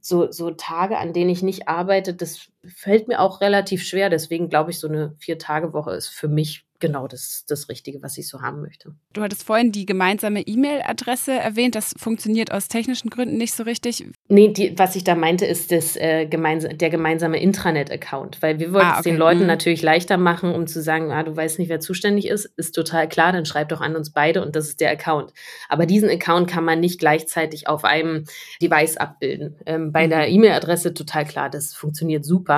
[0.00, 4.10] so, so Tage, an denen ich nicht arbeite, das fällt mir auch relativ schwer.
[4.10, 8.28] Deswegen glaube ich, so eine Vier-Tage-Woche ist für mich genau das, das Richtige, was ich
[8.28, 8.92] so haben möchte.
[9.14, 11.76] Du hattest vorhin die gemeinsame E-Mail-Adresse erwähnt.
[11.76, 14.04] Das funktioniert aus technischen Gründen nicht so richtig.
[14.28, 18.42] Nee, die, was ich da meinte, ist das, äh, gemeinsam, der gemeinsame Intranet-Account.
[18.42, 18.98] Weil wir wollten ah, okay.
[18.98, 19.46] es den Leuten mhm.
[19.46, 22.46] natürlich leichter machen, um zu sagen, ah, du weißt nicht, wer zuständig ist.
[22.56, 25.32] Ist total klar, dann schreib doch an uns beide und das ist der Account.
[25.68, 28.24] Aber diesen Account kann man nicht gleichzeitig auf einem
[28.60, 29.56] Device abbilden.
[29.66, 30.10] Ähm, bei mhm.
[30.10, 32.51] der E-Mail-Adresse total klar, das funktioniert super.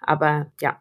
[0.00, 0.80] Aber ja,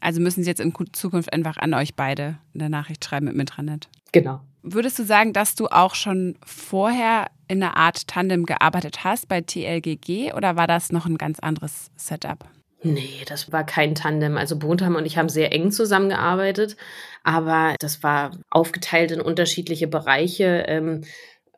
[0.00, 3.88] also müssen Sie jetzt in Zukunft einfach an euch beide eine Nachricht schreiben mit Intranet.
[4.12, 4.40] Genau.
[4.62, 9.40] Würdest du sagen, dass du auch schon vorher in einer Art Tandem gearbeitet hast bei
[9.40, 12.44] TLGG oder war das noch ein ganz anderes Setup?
[12.82, 14.36] Nee, das war kein Tandem.
[14.36, 16.76] Also Bontham und ich haben sehr eng zusammengearbeitet,
[17.24, 20.64] aber das war aufgeteilt in unterschiedliche Bereiche.
[20.68, 21.02] Ähm,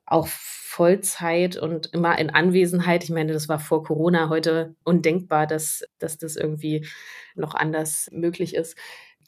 [0.07, 0.29] auch
[0.71, 3.03] Vollzeit und immer in Anwesenheit.
[3.03, 6.87] Ich meine, das war vor Corona heute undenkbar, dass, dass das irgendwie
[7.35, 8.77] noch anders möglich ist.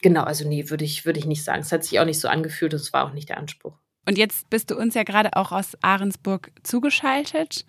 [0.01, 1.59] Genau, also nee, würde ich, würde ich nicht sagen.
[1.61, 3.73] Es hat sich auch nicht so angefühlt, das war auch nicht der Anspruch.
[4.05, 7.65] Und jetzt bist du uns ja gerade auch aus Ahrensburg zugeschaltet,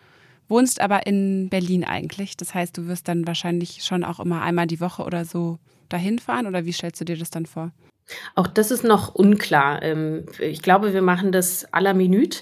[0.47, 2.37] wohnst aber in Berlin eigentlich.
[2.37, 5.59] Das heißt, du wirst dann wahrscheinlich schon auch immer einmal die Woche oder so
[5.89, 7.73] dahin fahren oder wie stellst du dir das dann vor?
[8.37, 9.83] Auch das ist noch unklar.
[9.83, 12.39] Ähm, ich glaube, wir machen das à la Minute.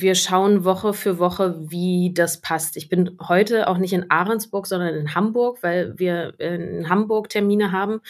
[0.00, 2.78] Wir schauen Woche für Woche, wie das passt.
[2.78, 7.70] Ich bin heute auch nicht in Ahrensburg, sondern in Hamburg, weil wir in Hamburg Termine
[7.70, 8.00] haben.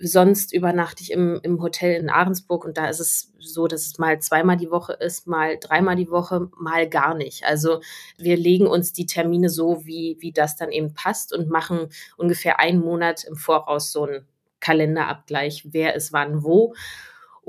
[0.00, 3.98] Sonst übernachte ich im, im Hotel in Ahrensburg und da ist es so, dass es
[3.98, 7.44] mal zweimal die Woche ist, mal dreimal die Woche, mal gar nicht.
[7.44, 7.80] Also
[8.18, 12.58] wir legen uns die Termine so, wie, wie das dann eben passt und machen ungefähr
[12.58, 14.26] einen Monat im Voraus so einen
[14.58, 16.74] Kalenderabgleich, wer ist wann wo.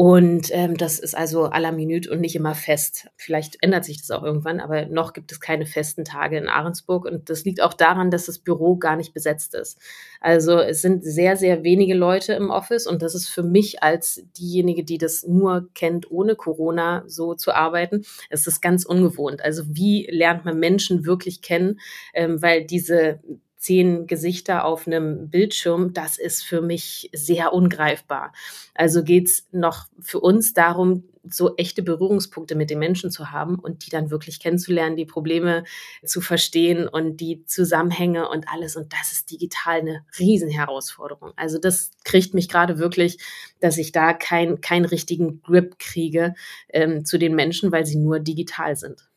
[0.02, 3.12] Und ähm, das ist also à la Minute und nicht immer fest.
[3.18, 7.06] Vielleicht ändert sich das auch irgendwann, aber noch gibt es keine festen Tage in Ahrensburg.
[7.06, 9.78] Und das liegt auch daran, dass das Büro gar nicht besetzt ist.
[10.20, 14.24] Also es sind sehr, sehr wenige Leute im Office und das ist für mich als
[14.36, 19.46] diejenige, die das nur kennt, ohne Corona so zu arbeiten, ist das ganz ungewohnt.
[19.46, 21.80] Also wie lernt man Menschen wirklich kennen?
[22.16, 23.20] Ähm, weil diese
[23.62, 28.34] zehn Gesichter auf einem Bildschirm, das ist für mich sehr ungreifbar.
[28.74, 33.86] Also geht's noch für uns darum, so echte Berührungspunkte mit den Menschen zu haben und
[33.86, 35.64] die dann wirklich kennenzulernen, die Probleme
[36.04, 38.76] zu verstehen und die Zusammenhänge und alles.
[38.76, 41.34] Und das ist digital eine Riesenherausforderung.
[41.36, 43.20] Also das kriegt mich gerade wirklich,
[43.60, 46.34] dass ich da keinen keinen richtigen Grip kriege
[46.70, 49.11] ähm, zu den Menschen, weil sie nur digital sind.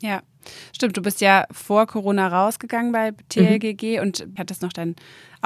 [0.00, 0.22] Ja,
[0.74, 0.96] stimmt.
[0.96, 4.02] Du bist ja vor Corona rausgegangen bei TLGG mhm.
[4.02, 4.96] und hattest noch deinen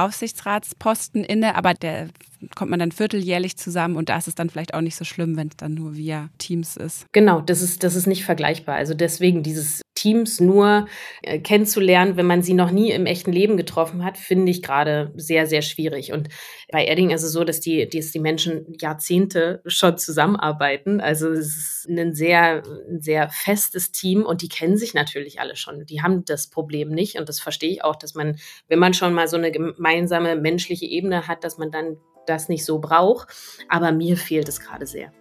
[0.04, 2.08] Aufsichtsratsposten inne, aber der
[2.54, 5.36] kommt man dann vierteljährlich zusammen und da ist es dann vielleicht auch nicht so schlimm,
[5.36, 7.06] wenn es dann nur via Teams ist.
[7.12, 8.76] Genau, das ist, das ist nicht vergleichbar.
[8.76, 10.86] Also deswegen dieses Teams nur
[11.22, 15.12] äh, kennenzulernen, wenn man sie noch nie im echten Leben getroffen hat, finde ich gerade
[15.16, 16.12] sehr, sehr schwierig.
[16.12, 16.28] Und
[16.70, 21.00] bei Edding ist es so, dass die, dass die Menschen Jahrzehnte schon zusammenarbeiten.
[21.00, 22.62] Also es ist ein sehr,
[22.98, 25.84] sehr festes Team und die kennen sich natürlich alle schon.
[25.84, 29.12] Die haben das Problem nicht und das verstehe ich auch, dass man, wenn man schon
[29.12, 29.50] mal so eine
[29.90, 33.28] gemeinsame menschliche Ebene hat, dass man dann das nicht so braucht.
[33.68, 35.12] Aber mir fehlt es gerade sehr.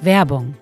[0.00, 0.56] Werbung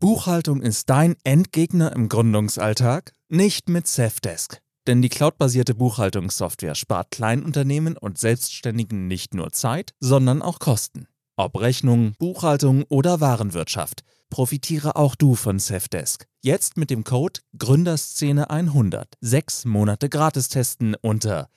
[0.00, 3.12] Buchhaltung ist dein Endgegner im Gründungsalltag?
[3.28, 4.60] Nicht mit Safdesk.
[4.86, 11.08] Denn die cloudbasierte Buchhaltungssoftware spart Kleinunternehmen und Selbstständigen nicht nur Zeit, sondern auch Kosten.
[11.36, 16.26] Ob Rechnung, Buchhaltung oder Warenwirtschaft, profitiere auch du von Safdesk.
[16.42, 21.48] Jetzt mit dem Code Gründerszene100 sechs Monate gratis testen unter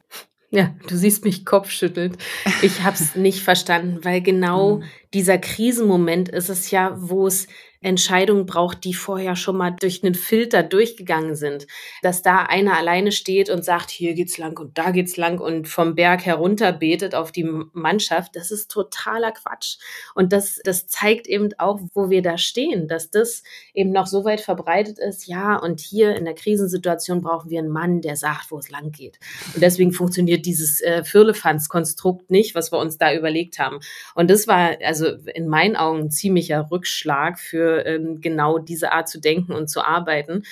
[0.51, 2.19] Ja, du siehst mich kopfschüttelnd.
[2.61, 4.85] Ich habe es nicht verstanden, weil genau mhm.
[5.15, 7.47] Dieser Krisenmoment ist es ja, wo es
[7.83, 11.67] Entscheidungen braucht, die vorher schon mal durch einen Filter durchgegangen sind.
[12.03, 15.69] Dass da einer alleine steht und sagt, hier geht's lang und da geht's lang und
[15.69, 19.79] vom Berg herunter betet auf die Mannschaft, das ist totaler Quatsch.
[20.15, 23.43] Und das, das zeigt eben auch, wo wir da stehen, dass das
[23.75, 25.27] eben noch so weit verbreitet ist.
[25.27, 28.93] Ja, und hier in der Krisensituation brauchen wir einen Mann, der sagt, wo es lang
[28.93, 29.19] geht.
[29.55, 33.81] Und deswegen funktioniert dieses äh, Firlefanz-Konstrukt nicht, was wir uns da überlegt haben.
[34.15, 39.09] Und das war also in meinen Augen ein ziemlicher Rückschlag für ähm, genau diese Art
[39.09, 40.43] zu denken und zu arbeiten.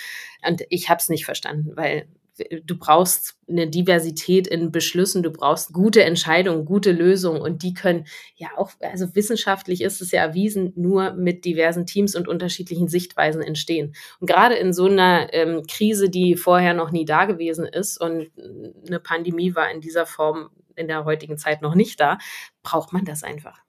[0.46, 2.06] Und ich habe es nicht verstanden, weil
[2.64, 8.06] du brauchst eine Diversität in Beschlüssen, du brauchst gute Entscheidungen, gute Lösungen und die können
[8.36, 13.42] ja auch, also wissenschaftlich ist es ja erwiesen, nur mit diversen Teams und unterschiedlichen Sichtweisen
[13.42, 13.94] entstehen.
[14.20, 18.30] Und gerade in so einer ähm, Krise, die vorher noch nie da gewesen ist und
[18.86, 22.18] eine Pandemie war in dieser Form in der heutigen Zeit noch nicht da,
[22.62, 23.60] braucht man das einfach.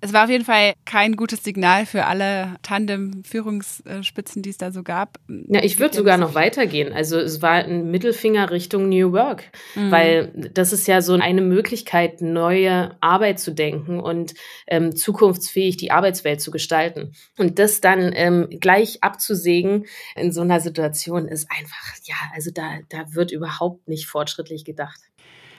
[0.00, 4.84] Es war auf jeden Fall kein gutes Signal für alle Tandem-Führungsspitzen, die es da so
[4.84, 5.18] gab.
[5.48, 6.92] Ja, ich würde sogar noch weitergehen.
[6.92, 9.90] Also es war ein Mittelfinger Richtung New Work, mhm.
[9.90, 14.34] weil das ist ja so eine Möglichkeit, neue Arbeit zu denken und
[14.68, 17.12] ähm, zukunftsfähig die Arbeitswelt zu gestalten.
[17.36, 22.78] Und das dann ähm, gleich abzusägen in so einer Situation ist einfach, ja, also da,
[22.88, 25.00] da wird überhaupt nicht fortschrittlich gedacht.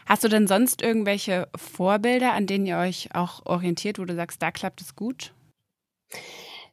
[0.10, 4.41] Hast du denn sonst irgendwelche Vorbilder, an denen ihr euch auch orientiert, wo du sagst,
[4.41, 5.34] da klappt es gut?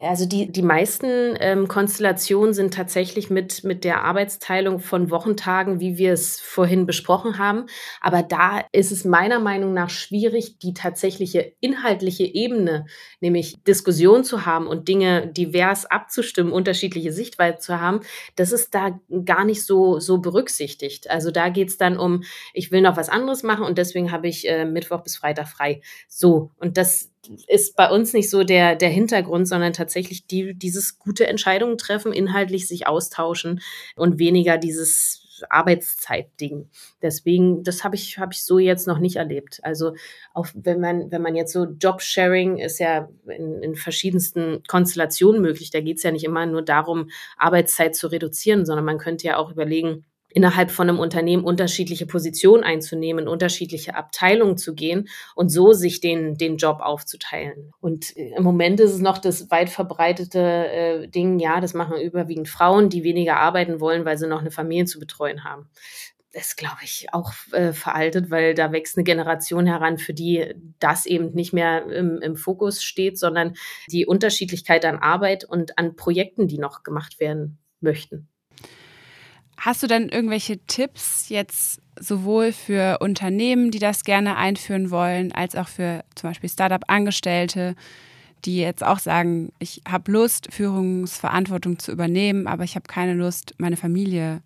[0.00, 5.96] Also die, die meisten ähm, Konstellationen sind tatsächlich mit, mit der Arbeitsteilung von Wochentagen, wie
[5.96, 7.66] wir es vorhin besprochen haben.
[8.00, 12.86] Aber da ist es meiner Meinung nach schwierig, die tatsächliche inhaltliche Ebene,
[13.20, 18.00] nämlich Diskussion zu haben und Dinge divers abzustimmen, unterschiedliche Sichtweisen zu haben,
[18.34, 21.10] das ist da gar nicht so, so berücksichtigt.
[21.10, 24.28] Also da geht es dann um, ich will noch was anderes machen und deswegen habe
[24.28, 25.80] ich äh, Mittwoch bis Freitag frei.
[26.08, 26.50] So.
[26.56, 27.10] Und das,
[27.48, 32.12] ist bei uns nicht so der, der Hintergrund, sondern tatsächlich die, dieses gute Entscheidungen treffen,
[32.12, 33.60] inhaltlich sich austauschen
[33.96, 36.68] und weniger dieses Arbeitszeitding.
[37.02, 39.60] Deswegen, das habe ich, habe ich so jetzt noch nicht erlebt.
[39.62, 39.94] Also
[40.34, 45.70] auch wenn man, wenn man jetzt so Jobsharing ist ja in, in verschiedensten Konstellationen möglich.
[45.70, 49.36] Da geht es ja nicht immer nur darum, Arbeitszeit zu reduzieren, sondern man könnte ja
[49.36, 50.04] auch überlegen,
[50.36, 56.36] innerhalb von einem Unternehmen unterschiedliche Positionen einzunehmen, unterschiedliche Abteilungen zu gehen und so sich den,
[56.36, 57.72] den Job aufzuteilen.
[57.80, 61.96] Und äh, im Moment ist es noch das weit verbreitete äh, Ding, ja, das machen
[61.98, 65.70] überwiegend Frauen, die weniger arbeiten wollen, weil sie noch eine Familie zu betreuen haben
[66.34, 70.52] Das ist, glaube ich, auch äh, veraltet, weil da wächst eine Generation heran, für die
[70.78, 73.54] das eben nicht mehr im, im, Fokus steht, sondern
[73.90, 78.28] die Unterschiedlichkeit an Arbeit und an Projekten, die noch gemacht werden möchten.
[79.56, 85.56] Hast du denn irgendwelche Tipps jetzt sowohl für Unternehmen, die das gerne einführen wollen, als
[85.56, 87.74] auch für zum Beispiel Startup-Angestellte,
[88.44, 93.54] die jetzt auch sagen, ich habe Lust, Führungsverantwortung zu übernehmen, aber ich habe keine Lust,
[93.58, 94.42] meine Familie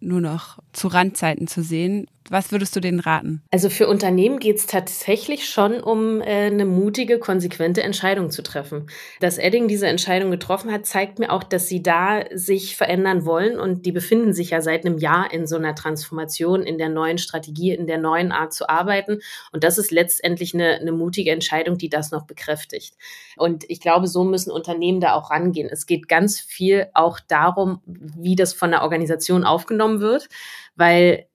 [0.00, 2.06] nur noch zu Randzeiten zu sehen.
[2.30, 3.42] Was würdest du denen raten?
[3.50, 8.86] Also für Unternehmen geht es tatsächlich schon um äh, eine mutige, konsequente Entscheidung zu treffen.
[9.20, 13.58] Dass Edding diese Entscheidung getroffen hat, zeigt mir auch, dass sie da sich verändern wollen
[13.58, 17.18] und die befinden sich ja seit einem Jahr in so einer Transformation, in der neuen
[17.18, 19.20] Strategie, in der neuen Art zu arbeiten.
[19.52, 22.94] Und das ist letztendlich eine, eine mutige Entscheidung, die das noch bekräftigt.
[23.36, 25.68] Und ich glaube, so müssen Unternehmen da auch rangehen.
[25.70, 30.28] Es geht ganz viel auch darum, wie das von der Organisation aufgenommen wird,
[30.76, 31.26] weil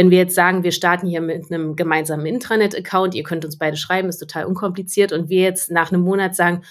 [0.00, 3.76] wenn wir jetzt sagen, wir starten hier mit einem gemeinsamen Intranet-Account, ihr könnt uns beide
[3.76, 6.62] schreiben, ist total unkompliziert, und wir jetzt nach einem Monat sagen,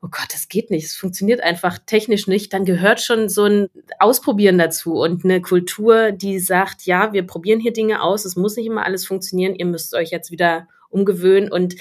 [0.00, 3.68] oh Gott, das geht nicht, es funktioniert einfach technisch nicht, dann gehört schon so ein
[3.98, 8.56] Ausprobieren dazu und eine Kultur, die sagt, ja, wir probieren hier Dinge aus, es muss
[8.56, 11.74] nicht immer alles funktionieren, ihr müsst euch jetzt wieder umgewöhnen und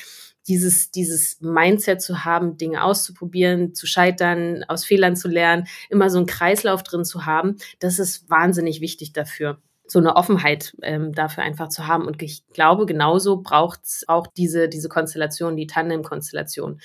[0.50, 6.18] dieses, dieses Mindset zu haben, Dinge auszuprobieren, zu scheitern, aus Fehlern zu lernen, immer so
[6.18, 11.44] einen Kreislauf drin zu haben, das ist wahnsinnig wichtig dafür so eine Offenheit ähm, dafür
[11.44, 12.06] einfach zu haben.
[12.06, 16.82] Und ich glaube, genauso braucht es auch diese, diese Konstellation, die Tandem-Konstellation.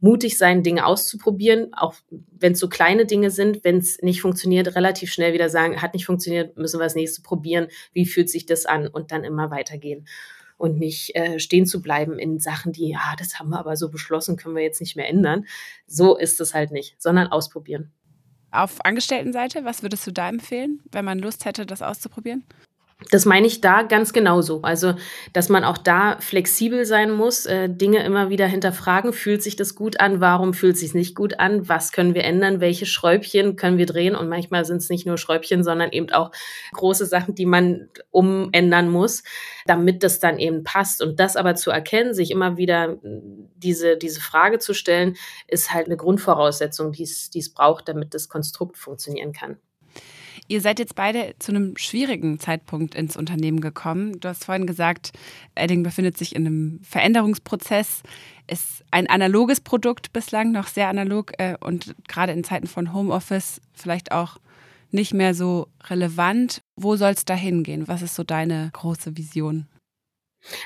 [0.00, 4.74] Mutig sein, Dinge auszuprobieren, auch wenn es so kleine Dinge sind, wenn es nicht funktioniert,
[4.74, 8.46] relativ schnell wieder sagen, hat nicht funktioniert, müssen wir das nächste probieren, wie fühlt sich
[8.46, 10.06] das an und dann immer weitergehen
[10.58, 13.90] und nicht äh, stehen zu bleiben in Sachen, die, ja, das haben wir aber so
[13.90, 15.44] beschlossen, können wir jetzt nicht mehr ändern.
[15.86, 17.92] So ist es halt nicht, sondern ausprobieren.
[18.56, 22.42] Auf Angestelltenseite, was würdest du da empfehlen, wenn man Lust hätte, das auszuprobieren?
[23.10, 24.62] Das meine ich da ganz genauso.
[24.62, 24.94] Also,
[25.34, 29.12] dass man auch da flexibel sein muss, äh, Dinge immer wieder hinterfragen.
[29.12, 30.22] Fühlt sich das gut an?
[30.22, 31.68] Warum fühlt sich nicht gut an?
[31.68, 32.60] Was können wir ändern?
[32.60, 34.16] Welche Schräubchen können wir drehen?
[34.16, 36.30] Und manchmal sind es nicht nur Schräubchen, sondern eben auch
[36.72, 39.22] große Sachen, die man umändern muss,
[39.66, 41.02] damit das dann eben passt.
[41.02, 45.16] Und das aber zu erkennen, sich immer wieder diese, diese Frage zu stellen,
[45.48, 49.58] ist halt eine Grundvoraussetzung, die es braucht, damit das Konstrukt funktionieren kann.
[50.48, 54.20] Ihr seid jetzt beide zu einem schwierigen Zeitpunkt ins Unternehmen gekommen.
[54.20, 55.12] Du hast vorhin gesagt,
[55.54, 58.02] Edding befindet sich in einem Veränderungsprozess,
[58.48, 63.60] ist ein analoges Produkt bislang, noch sehr analog äh, und gerade in Zeiten von Homeoffice
[63.72, 64.38] vielleicht auch
[64.92, 66.60] nicht mehr so relevant.
[66.76, 67.88] Wo soll es da hingehen?
[67.88, 69.66] Was ist so deine große Vision?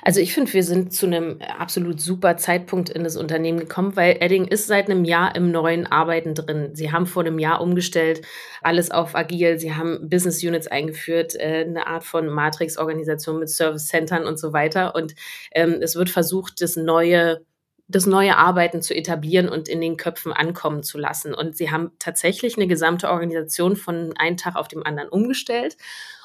[0.02, 4.16] Also ich finde, wir sind zu einem absolut super Zeitpunkt in das Unternehmen gekommen, weil
[4.20, 6.70] Edding ist seit einem Jahr im neuen Arbeiten drin.
[6.74, 8.22] Sie haben vor einem Jahr umgestellt,
[8.62, 9.58] alles auf agil.
[9.58, 14.52] Sie haben Business Units eingeführt, äh, eine Art von Matrix-Organisation mit Service Centern und so
[14.52, 14.94] weiter.
[14.94, 15.14] Und
[15.52, 17.44] ähm, es wird versucht, das neue
[17.92, 21.34] das neue Arbeiten zu etablieren und in den Köpfen ankommen zu lassen.
[21.34, 25.76] Und sie haben tatsächlich eine gesamte Organisation von einem Tag auf dem anderen umgestellt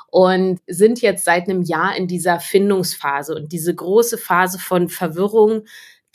[0.09, 5.63] und sind jetzt seit einem Jahr in dieser Findungsphase und diese große Phase von Verwirrung,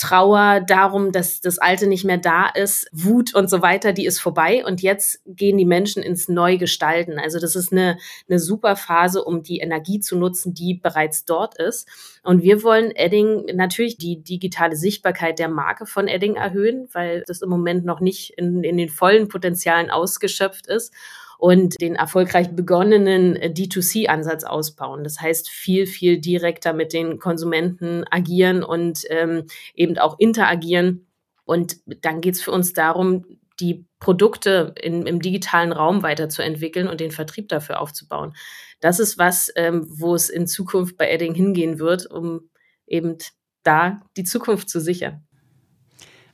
[0.01, 4.19] Trauer darum, dass das Alte nicht mehr da ist, Wut und so weiter, die ist
[4.19, 7.19] vorbei und jetzt gehen die Menschen ins Neugestalten.
[7.19, 11.59] Also das ist eine, eine super Phase, um die Energie zu nutzen, die bereits dort
[11.59, 11.87] ist.
[12.23, 17.43] Und wir wollen Edding natürlich die digitale Sichtbarkeit der Marke von Edding erhöhen, weil das
[17.43, 20.95] im Moment noch nicht in, in den vollen Potenzialen ausgeschöpft ist
[21.41, 25.05] und den erfolgreich begonnenen äh, D2C-Ansatz ausbauen.
[25.05, 31.07] Das heißt, viel, viel direkter mit den Konsumenten agieren und ähm, eben auch interagieren.
[31.45, 33.25] Und dann geht es für uns darum,
[33.59, 38.35] die Produkte in, im digitalen Raum weiterzuentwickeln und den Vertrieb dafür aufzubauen.
[38.81, 42.51] Das ist was, ähm, wo es in Zukunft bei Edding hingehen wird, um
[42.87, 43.17] eben
[43.63, 45.27] da die Zukunft zu sichern.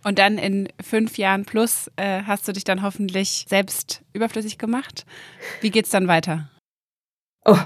[0.06, 5.04] Und dann in fünf Jahren plus äh, hast du dich dann hoffentlich selbst überflüssig gemacht.
[5.60, 6.48] Wie geht's dann weiter?
[7.44, 7.58] Oh,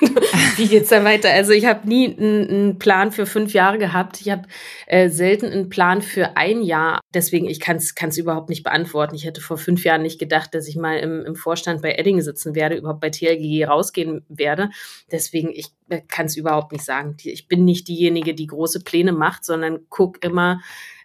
[0.56, 1.30] wie geht's dann weiter?
[1.30, 4.20] Also ich habe nie einen Plan für fünf Jahre gehabt.
[4.20, 4.42] Ich habe
[4.86, 7.00] äh, selten einen Plan für ein Jahr.
[7.12, 9.16] Deswegen, ich kann es überhaupt nicht beantworten.
[9.16, 12.20] Ich hätte vor fünf Jahren nicht gedacht, dass ich mal im, im Vorstand bei Edding
[12.20, 14.70] sitzen werde, überhaupt bei TLG rausgehen werde.
[15.10, 17.16] Deswegen, ich äh, kann es überhaupt nicht sagen.
[17.24, 20.60] Ich bin nicht diejenige, die große Pläne macht, sondern guck immer,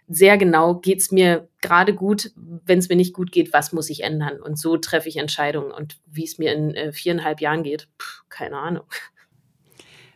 [0.08, 3.90] sehr genau, geht es mir gerade gut, wenn es mir nicht gut geht, was muss
[3.90, 4.40] ich ändern?
[4.40, 5.72] Und so treffe ich Entscheidungen.
[5.72, 8.84] Und wie es mir in äh, viereinhalb Jahren geht, pff, keine Ahnung.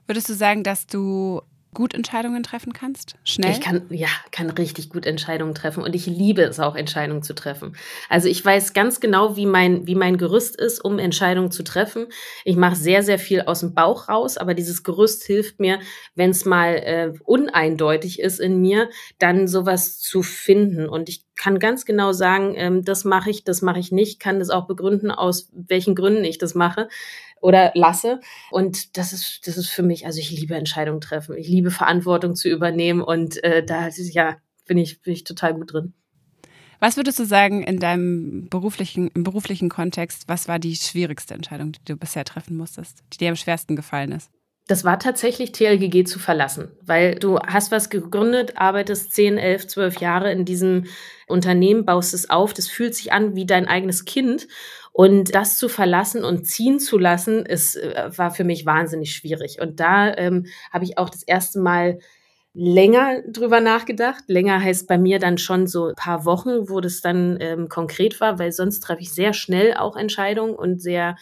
[0.07, 3.17] Würdest du sagen, dass du gut Entscheidungen treffen kannst?
[3.25, 3.53] Schnell?
[3.53, 7.35] Ich kann, ja, kann richtig gut Entscheidungen treffen und ich liebe es auch, Entscheidungen zu
[7.35, 7.77] treffen.
[8.09, 12.07] Also ich weiß ganz genau, wie mein, wie mein Gerüst ist, um Entscheidungen zu treffen.
[12.45, 15.79] Ich mache sehr, sehr viel aus dem Bauch raus, aber dieses Gerüst hilft mir,
[16.15, 20.89] wenn es mal äh, uneindeutig ist in mir, dann sowas zu finden.
[20.89, 24.39] Und ich kann ganz genau sagen, ähm, das mache ich, das mache ich nicht, kann
[24.41, 26.89] das auch begründen, aus welchen Gründen ich das mache
[27.41, 28.21] oder lasse.
[28.51, 31.37] Und das ist, das ist für mich, also ich liebe Entscheidungen treffen.
[31.37, 35.73] Ich liebe Verantwortung zu übernehmen und äh, da ja, bin ich, bin ich total gut
[35.73, 35.95] drin.
[36.79, 41.73] Was würdest du sagen in deinem beruflichen, im beruflichen Kontext, was war die schwierigste Entscheidung,
[41.73, 44.31] die du bisher treffen musstest, die dir am schwersten gefallen ist?
[44.67, 50.01] Das war tatsächlich TLGG zu verlassen, weil du hast was gegründet, arbeitest 10, 11, 12
[50.01, 50.85] Jahre in diesem
[51.27, 54.47] Unternehmen, baust es auf, das fühlt sich an wie dein eigenes Kind
[54.93, 59.61] und das zu verlassen und ziehen zu lassen, ist, äh, war für mich wahnsinnig schwierig.
[59.61, 61.99] Und da ähm, habe ich auch das erste Mal
[62.53, 64.25] länger drüber nachgedacht.
[64.27, 68.21] Länger heißt bei mir dann schon so ein paar Wochen, wo das dann ähm, konkret
[68.21, 71.17] war, weil sonst treffe ich sehr schnell auch Entscheidungen und sehr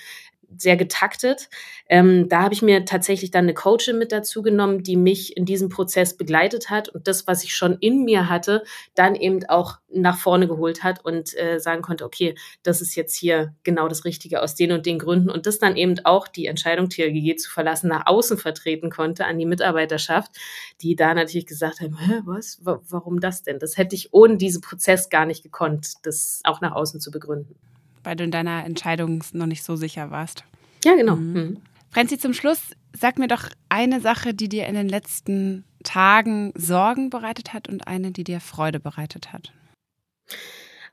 [0.56, 1.48] sehr getaktet.
[1.88, 5.44] Ähm, da habe ich mir tatsächlich dann eine Coachin mit dazu genommen, die mich in
[5.44, 9.78] diesem Prozess begleitet hat und das, was ich schon in mir hatte, dann eben auch
[9.90, 14.04] nach vorne geholt hat und äh, sagen konnte, okay, das ist jetzt hier genau das
[14.04, 17.50] Richtige aus den und den Gründen und das dann eben auch die Entscheidung TLGG zu
[17.50, 20.32] verlassen nach außen vertreten konnte an die Mitarbeiterschaft,
[20.80, 23.58] die da natürlich gesagt haben, Hä, was, warum das denn?
[23.58, 27.56] Das hätte ich ohne diesen Prozess gar nicht gekonnt, das auch nach außen zu begründen
[28.04, 30.44] weil du in deiner Entscheidung noch nicht so sicher warst.
[30.84, 31.16] Ja, genau.
[31.16, 31.32] Mhm.
[31.32, 31.56] Mhm.
[31.90, 32.60] Franzi, zum Schluss
[32.92, 37.86] sag mir doch eine Sache, die dir in den letzten Tagen Sorgen bereitet hat und
[37.86, 39.52] eine, die dir Freude bereitet hat.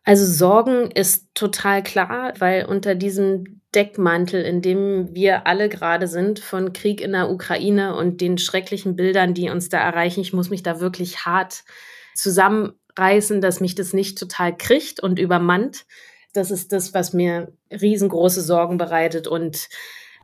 [0.04, 6.40] Also Sorgen ist total klar, weil unter diesem Deckmantel, in dem wir alle gerade sind,
[6.40, 10.52] von Krieg in der Ukraine und den schrecklichen Bildern, die uns da erreichen, ich muss
[10.52, 11.64] mich da wirklich hart
[12.14, 15.86] zusammenreißen, dass mich das nicht total kriegt und übermannt
[16.36, 19.70] das ist das, was mir riesengroße Sorgen bereitet und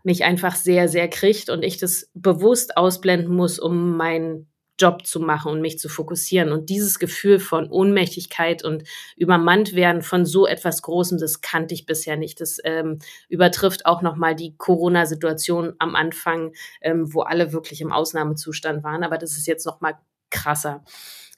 [0.04, 5.20] mich einfach sehr, sehr kriegt und ich das bewusst ausblenden muss, um meinen Job zu
[5.20, 6.52] machen und mich zu fokussieren.
[6.52, 8.84] Und dieses Gefühl von Ohnmächtigkeit und
[9.16, 12.42] übermannt werden von so etwas Großem, das kannte ich bisher nicht.
[12.42, 12.98] Das ähm,
[13.30, 19.04] übertrifft auch nochmal die Corona-Situation am Anfang, ähm, wo alle wirklich im Ausnahmezustand waren.
[19.04, 20.00] Aber das ist jetzt nochmal
[20.32, 20.84] krasser.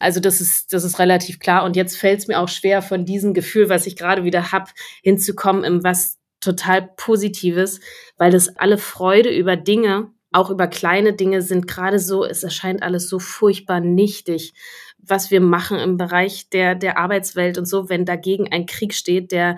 [0.03, 1.63] Also das ist, das ist relativ klar.
[1.63, 4.69] Und jetzt fällt es mir auch schwer, von diesem Gefühl, was ich gerade wieder habe,
[5.01, 7.79] hinzukommen in was total Positives,
[8.17, 12.83] weil das alle Freude über Dinge, auch über kleine Dinge sind gerade so, es erscheint
[12.83, 14.53] alles so furchtbar nichtig,
[14.97, 19.31] was wir machen im Bereich der, der Arbeitswelt und so, wenn dagegen ein Krieg steht,
[19.31, 19.55] der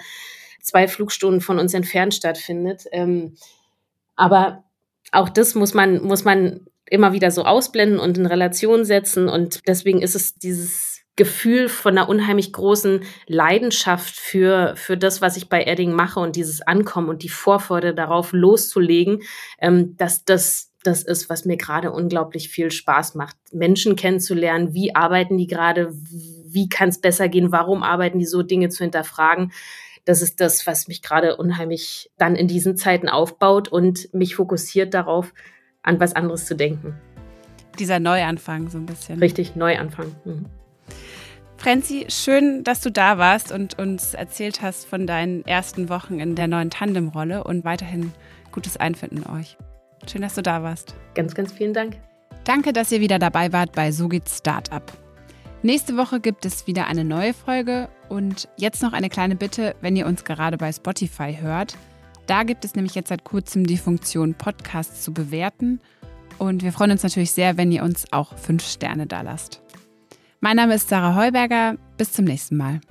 [0.61, 2.83] zwei Flugstunden von uns entfernt stattfindet.
[2.91, 3.35] Ähm,
[4.15, 4.63] aber
[5.11, 9.27] auch das muss man, muss man immer wieder so ausblenden und in Relation setzen.
[9.27, 15.37] Und deswegen ist es dieses Gefühl von einer unheimlich großen Leidenschaft für, für das, was
[15.37, 19.21] ich bei Edding mache und dieses Ankommen und die Vorfreude darauf loszulegen,
[19.59, 23.35] ähm, dass das das ist, was mir gerade unglaublich viel Spaß macht.
[23.51, 28.43] Menschen kennenzulernen, wie arbeiten die gerade, wie kann es besser gehen, warum arbeiten die so,
[28.43, 29.51] Dinge zu hinterfragen.
[30.05, 34.93] Das ist das, was mich gerade unheimlich dann in diesen Zeiten aufbaut und mich fokussiert
[34.93, 35.33] darauf,
[35.85, 36.95] an was anderes zu denken.
[37.79, 39.19] Dieser Neuanfang so ein bisschen.
[39.19, 40.15] Richtig, Neuanfang.
[40.25, 40.45] Mhm.
[41.57, 46.35] Franzi, schön, dass du da warst und uns erzählt hast von deinen ersten Wochen in
[46.35, 48.11] der neuen Tandemrolle und weiterhin
[48.51, 49.57] gutes Einfinden euch.
[50.09, 50.95] Schön, dass du da warst.
[51.15, 51.97] Ganz, ganz vielen Dank.
[52.43, 54.83] Danke, dass ihr wieder dabei wart bei So geht's Startup.
[55.63, 59.95] Nächste Woche gibt es wieder eine neue Folge und jetzt noch eine kleine Bitte, wenn
[59.95, 61.75] ihr uns gerade bei Spotify hört.
[62.27, 65.79] Da gibt es nämlich jetzt seit kurzem die Funktion, Podcasts zu bewerten.
[66.37, 69.61] Und wir freuen uns natürlich sehr, wenn ihr uns auch fünf Sterne da lasst.
[70.39, 71.77] Mein Name ist Sarah Heuberger.
[71.97, 72.81] Bis zum nächsten Mal.